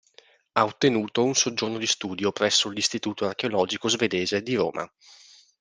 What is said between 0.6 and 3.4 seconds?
ottenuto un soggiorno di studio presso l'istituto